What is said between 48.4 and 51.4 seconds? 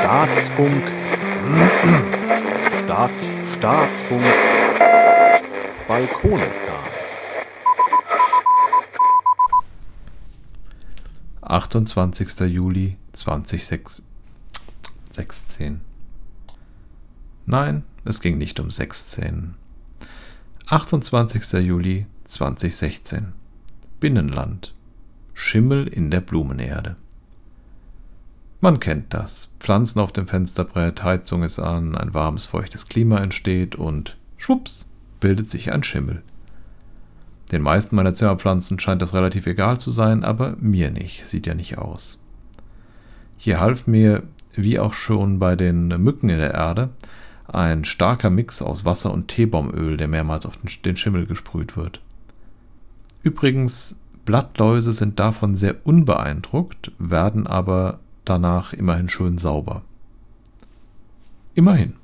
aus Wasser und Teebaumöl, der mehrmals auf den Schimmel